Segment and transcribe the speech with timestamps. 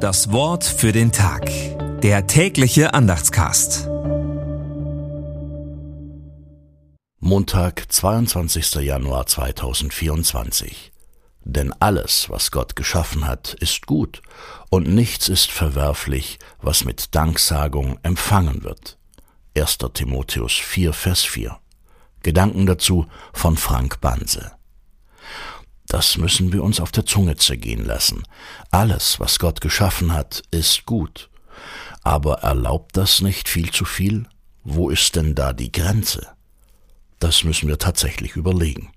[0.00, 1.50] Das Wort für den Tag.
[2.00, 3.86] Der tägliche Andachtscast.
[7.18, 8.76] Montag, 22.
[8.76, 10.92] Januar 2024.
[11.44, 14.22] Denn alles, was Gott geschaffen hat, ist gut,
[14.70, 18.96] und nichts ist verwerflich, was mit Danksagung empfangen wird.
[19.54, 19.76] 1.
[19.92, 21.58] Timotheus 4, Vers 4.
[22.22, 23.04] Gedanken dazu
[23.34, 24.52] von Frank Banse.
[25.90, 28.22] Das müssen wir uns auf der Zunge zergehen lassen.
[28.70, 31.28] Alles, was Gott geschaffen hat, ist gut.
[32.04, 34.26] Aber erlaubt das nicht viel zu viel?
[34.62, 36.28] Wo ist denn da die Grenze?
[37.18, 38.92] Das müssen wir tatsächlich überlegen.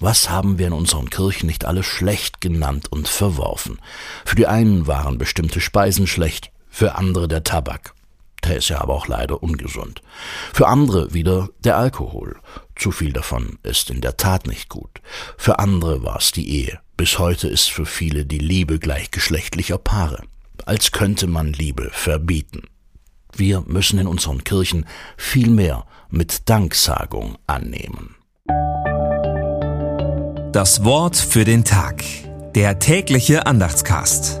[0.00, 3.80] Was haben wir in unseren Kirchen nicht alles schlecht genannt und verworfen?
[4.26, 7.94] Für die einen waren bestimmte Speisen schlecht, für andere der Tabak.
[8.48, 10.00] Der ist ja aber auch leider ungesund.
[10.54, 12.36] Für andere wieder der Alkohol.
[12.76, 15.02] Zu viel davon ist in der Tat nicht gut.
[15.36, 16.80] Für andere war es die Ehe.
[16.96, 20.22] Bis heute ist für viele die Liebe gleichgeschlechtlicher Paare.
[20.64, 22.62] Als könnte man Liebe verbieten.
[23.36, 24.86] Wir müssen in unseren Kirchen
[25.18, 28.16] viel mehr mit Danksagung annehmen.
[30.52, 32.02] Das Wort für den Tag.
[32.54, 34.40] Der tägliche Andachtscast.